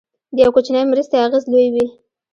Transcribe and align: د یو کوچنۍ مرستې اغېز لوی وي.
د 0.35 0.37
یو 0.43 0.51
کوچنۍ 0.55 0.83
مرستې 0.91 1.15
اغېز 1.25 1.43
لوی 1.51 1.67
وي. 1.73 1.85